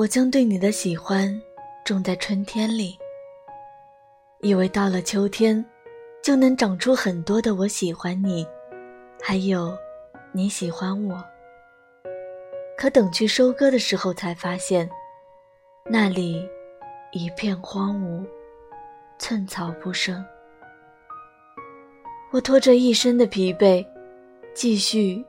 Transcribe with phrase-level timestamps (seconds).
[0.00, 1.30] 我将对你的喜欢
[1.84, 2.96] 种在春天里，
[4.40, 5.62] 以为到了秋天，
[6.22, 8.46] 就能长出很多的我喜欢你，
[9.20, 9.76] 还有
[10.32, 11.22] 你喜欢我。
[12.78, 14.88] 可等去收割的时候，才发现
[15.84, 16.48] 那里
[17.12, 18.26] 一片荒芜，
[19.18, 20.24] 寸草不生。
[22.30, 23.86] 我拖着一身的疲惫，
[24.54, 25.22] 继续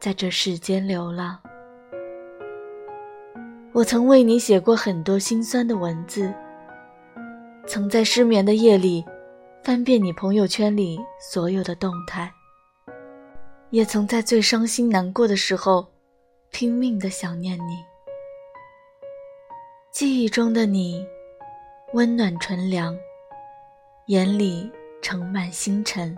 [0.00, 1.38] 在这世间流浪。
[3.76, 6.32] 我曾为你写过很多心酸的文字，
[7.66, 9.04] 曾在失眠的夜里
[9.62, 12.32] 翻遍你朋友圈里所有的动态，
[13.68, 15.86] 也曾在最伤心难过的时候
[16.50, 17.84] 拼命的想念你。
[19.92, 21.06] 记忆中的你，
[21.92, 22.96] 温暖纯良，
[24.06, 26.16] 眼里盛满星辰。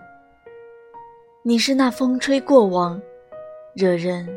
[1.43, 3.03] 你是那风吹过往，
[3.75, 4.29] 惹人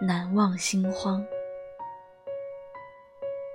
[0.00, 1.22] 难忘心慌。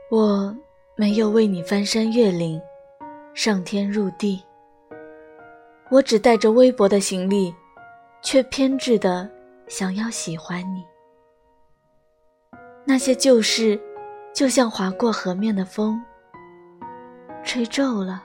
[0.10, 0.56] 我
[0.96, 2.62] 没有为你翻山越岭，
[3.34, 4.42] 上天入地。
[5.92, 7.54] 我只带着微薄的行李，
[8.22, 9.30] 却偏执的
[9.68, 10.86] 想要喜欢你。
[12.86, 13.78] 那些旧事，
[14.34, 16.02] 就像划过河面的风，
[17.44, 18.24] 吹皱了，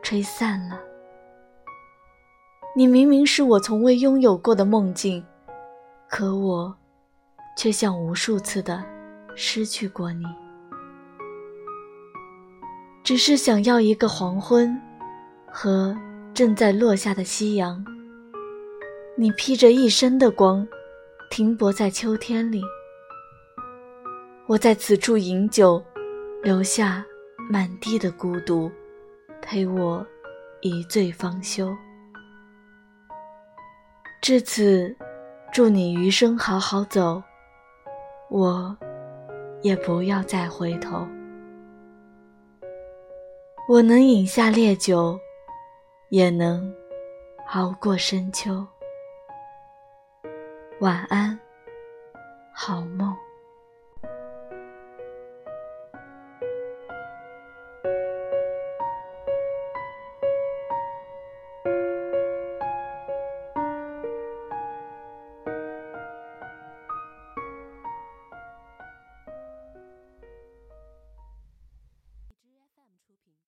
[0.00, 0.80] 吹散了。
[2.74, 5.22] 你明明是我从未拥有过的梦境，
[6.08, 6.74] 可我，
[7.54, 8.82] 却像无数次的
[9.36, 10.24] 失去过你。
[13.04, 14.80] 只是想要一个黄昏，
[15.46, 15.94] 和
[16.32, 17.84] 正在落下的夕阳。
[19.14, 20.66] 你披着一身的光，
[21.30, 22.62] 停泊在秋天里。
[24.46, 25.84] 我在此处饮酒，
[26.42, 27.04] 留下
[27.50, 28.72] 满地的孤独，
[29.42, 30.04] 陪我
[30.62, 31.76] 一醉方休。
[34.22, 34.96] 至此，
[35.52, 37.22] 祝你余生好好走，
[38.30, 38.74] 我
[39.60, 41.06] 也不要再回头。
[43.66, 45.18] 我能饮下烈酒，
[46.10, 46.70] 也能
[47.54, 48.64] 熬过深秋。
[50.80, 51.38] 晚安，
[52.52, 53.03] 好梦。